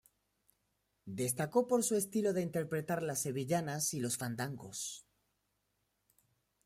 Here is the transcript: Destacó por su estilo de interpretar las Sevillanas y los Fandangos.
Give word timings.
Destacó 1.05 1.67
por 1.67 1.83
su 1.83 1.95
estilo 1.95 2.33
de 2.33 2.41
interpretar 2.41 3.03
las 3.03 3.19
Sevillanas 3.21 3.93
y 3.93 3.99
los 3.99 4.17
Fandangos. 4.17 5.05